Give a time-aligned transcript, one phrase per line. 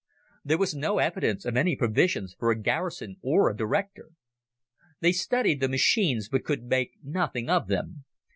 [0.43, 4.09] There was no evidence of any provisions for a garrison or a director.
[4.99, 8.03] They studied the machines but could make nothing of them.